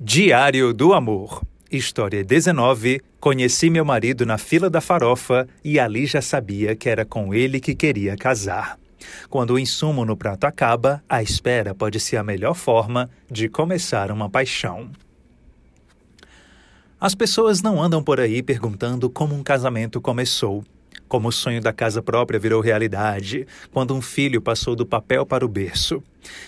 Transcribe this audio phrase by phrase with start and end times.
[0.00, 1.40] Diário do Amor.
[1.70, 3.00] História 19.
[3.20, 7.60] Conheci meu marido na fila da farofa e ali já sabia que era com ele
[7.60, 8.76] que queria casar.
[9.30, 14.10] Quando o insumo no prato acaba, a espera pode ser a melhor forma de começar
[14.10, 14.90] uma paixão.
[17.00, 20.64] As pessoas não andam por aí perguntando como um casamento começou,
[21.06, 25.44] como o sonho da casa própria virou realidade, quando um filho passou do papel para
[25.44, 26.02] o berço.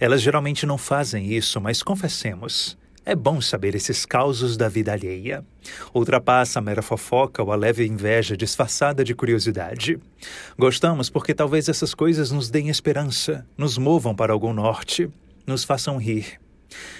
[0.00, 2.77] Elas geralmente não fazem isso, mas confessemos.
[3.08, 5.42] É bom saber esses causos da vida alheia.
[5.94, 9.98] Ultrapassa a mera fofoca ou a leve inveja disfarçada de curiosidade.
[10.58, 15.08] Gostamos porque talvez essas coisas nos deem esperança, nos movam para algum norte,
[15.46, 16.38] nos façam rir.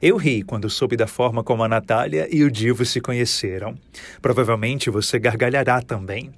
[0.00, 3.76] Eu ri quando soube da forma como a Natália e o Divo se conheceram.
[4.22, 6.32] Provavelmente você gargalhará também.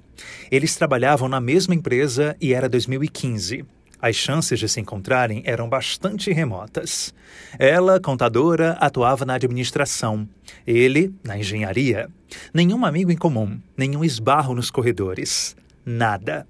[0.51, 3.63] Eles trabalhavam na mesma empresa e era 2015.
[4.03, 7.13] As chances de se encontrarem eram bastante remotas.
[7.57, 10.27] Ela, contadora, atuava na administração.
[10.67, 12.09] Ele, na engenharia.
[12.53, 15.55] Nenhum amigo em comum, nenhum esbarro nos corredores.
[15.85, 16.45] Nada.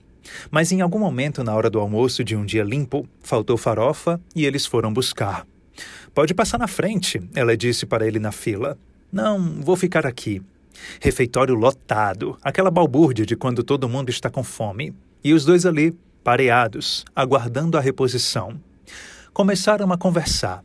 [0.50, 4.48] Mas em algum momento, na hora do almoço de um dia limpo, faltou farofa e
[4.48, 5.46] eles foram buscar.
[6.12, 8.80] Pode passar na frente, ela disse para ele na fila.
[9.12, 10.42] Não, vou ficar aqui.
[11.00, 14.92] Refeitório lotado, aquela balbúrdia de quando todo mundo está com fome.
[15.24, 18.60] E os dois ali, pareados, aguardando a reposição.
[19.34, 20.64] Começaram a conversar.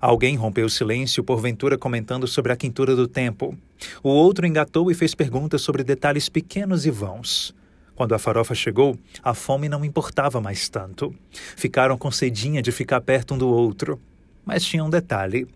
[0.00, 3.56] Alguém rompeu o silêncio, porventura comentando sobre a quintura do tempo.
[4.02, 7.54] O outro engatou e fez perguntas sobre detalhes pequenos e vãos.
[7.94, 11.14] Quando a farofa chegou, a fome não importava mais tanto.
[11.56, 14.00] Ficaram com cedinha de ficar perto um do outro.
[14.44, 15.46] Mas tinha um detalhe.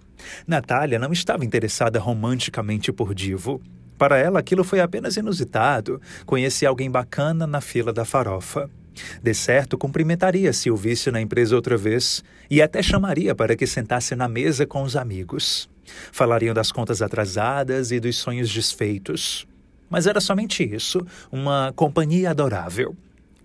[0.46, 3.60] Natália não estava interessada romanticamente por Divo.
[3.98, 6.00] Para ela, aquilo foi apenas inusitado.
[6.24, 8.70] Conheci alguém bacana na fila da farofa.
[9.22, 13.66] De certo, cumprimentaria se o visse na empresa outra vez e até chamaria para que
[13.66, 15.68] sentasse na mesa com os amigos.
[16.12, 19.46] Falariam das contas atrasadas e dos sonhos desfeitos.
[19.88, 22.96] Mas era somente isso, uma companhia adorável.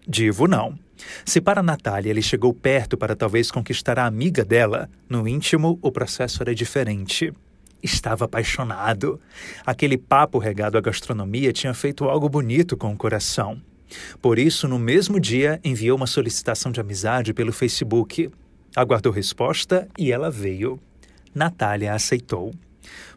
[0.07, 0.77] Divo não.
[1.25, 5.91] Se para Natália ele chegou perto para talvez conquistar a amiga dela, no íntimo o
[5.91, 7.33] processo era diferente.
[7.81, 9.19] Estava apaixonado.
[9.65, 13.61] Aquele papo regado à gastronomia tinha feito algo bonito com o coração.
[14.21, 18.29] Por isso, no mesmo dia, enviou uma solicitação de amizade pelo Facebook.
[18.75, 20.79] Aguardou resposta e ela veio.
[21.33, 22.53] Natália aceitou.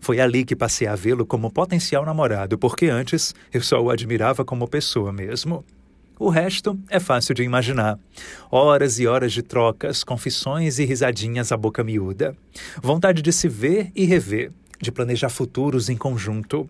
[0.01, 4.45] Foi ali que passei a vê-lo como potencial namorado, porque antes eu só o admirava
[4.45, 5.65] como pessoa mesmo.
[6.19, 7.99] O resto é fácil de imaginar.
[8.51, 12.37] Horas e horas de trocas, confissões e risadinhas à boca miúda.
[12.81, 16.69] Vontade de se ver e rever, de planejar futuros em conjunto.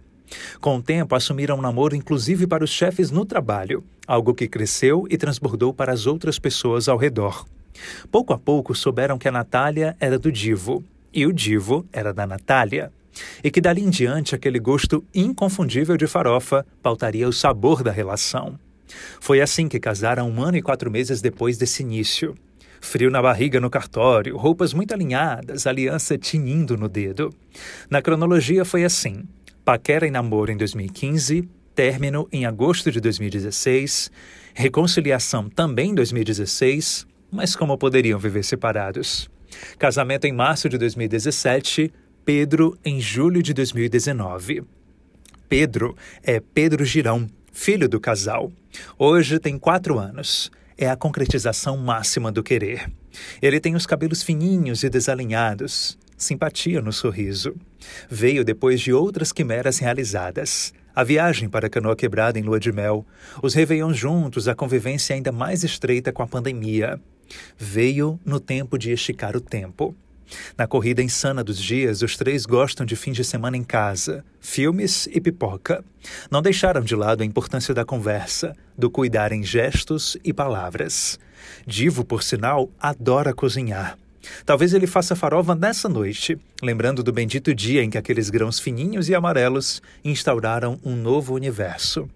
[0.60, 5.06] Com o tempo, assumiram um namoro inclusive para os chefes no trabalho, algo que cresceu
[5.10, 7.46] e transbordou para as outras pessoas ao redor.
[8.10, 12.26] Pouco a pouco souberam que a Natália era do Divo e o Divo era da
[12.26, 12.92] Natália,
[13.42, 18.58] e que dali em diante aquele gosto inconfundível de farofa pautaria o sabor da relação.
[19.20, 22.34] Foi assim que casaram um ano e quatro meses depois desse início.
[22.80, 27.32] Frio na barriga no cartório, roupas muito alinhadas, aliança tinindo no dedo.
[27.88, 29.24] Na cronologia foi assim:
[29.64, 34.10] paquera e namoro em 2015, término em agosto de 2016,
[34.52, 39.30] reconciliação também em 2016, mas como poderiam viver separados?
[39.78, 41.90] Casamento em março de 2017,
[42.24, 44.64] Pedro em julho de 2019.
[45.48, 48.52] Pedro é Pedro Girão, filho do casal.
[48.98, 50.50] Hoje tem quatro anos.
[50.76, 52.90] É a concretização máxima do querer.
[53.40, 57.54] Ele tem os cabelos fininhos e desalinhados, simpatia no sorriso.
[58.08, 60.72] Veio depois de outras quimeras realizadas.
[60.94, 63.04] A viagem para Canoa Quebrada em lua de mel,
[63.42, 67.00] os réveillons juntos, a convivência ainda mais estreita com a pandemia.
[67.58, 69.94] Veio no tempo de esticar o tempo.
[70.56, 75.08] Na corrida insana dos dias, os três gostam de fim de semana em casa, filmes
[75.12, 75.84] e pipoca.
[76.30, 81.18] Não deixaram de lado a importância da conversa, do cuidar em gestos e palavras.
[81.66, 83.98] Divo, por sinal, adora cozinhar.
[84.44, 89.08] Talvez ele faça farofa nessa noite, lembrando do bendito dia em que aqueles grãos fininhos
[89.08, 92.08] e amarelos instauraram um novo universo.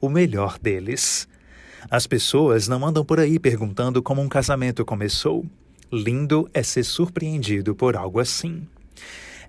[0.00, 1.28] O melhor deles.
[1.90, 5.44] As pessoas não andam por aí perguntando como um casamento começou.
[5.92, 8.66] Lindo é ser surpreendido por algo assim.